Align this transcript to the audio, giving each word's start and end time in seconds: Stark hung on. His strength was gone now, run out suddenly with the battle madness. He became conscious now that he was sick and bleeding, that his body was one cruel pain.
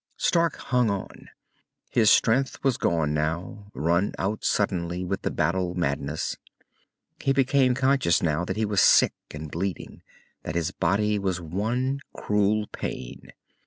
Stark 0.17 0.55
hung 0.55 0.89
on. 0.89 1.29
His 1.91 2.09
strength 2.09 2.63
was 2.63 2.77
gone 2.77 3.13
now, 3.13 3.67
run 3.75 4.13
out 4.17 4.43
suddenly 4.43 5.05
with 5.05 5.21
the 5.21 5.29
battle 5.29 5.75
madness. 5.75 6.37
He 7.19 7.33
became 7.33 7.75
conscious 7.75 8.19
now 8.23 8.43
that 8.45 8.57
he 8.57 8.65
was 8.65 8.81
sick 8.81 9.13
and 9.29 9.51
bleeding, 9.51 10.01
that 10.41 10.55
his 10.55 10.71
body 10.71 11.19
was 11.19 11.39
one 11.39 11.99
cruel 12.13 12.65
pain. 12.65 13.31